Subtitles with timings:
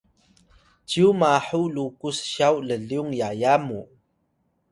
[0.89, 3.79] cyu mahu lukus syaw llyung yaya mu